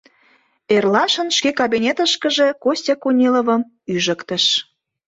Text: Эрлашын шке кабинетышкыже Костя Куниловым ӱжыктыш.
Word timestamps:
Эрлашын 0.75 1.27
шке 1.37 1.49
кабинетышкыже 1.59 2.47
Костя 2.63 2.95
Куниловым 3.01 3.61
ӱжыктыш. 3.93 4.45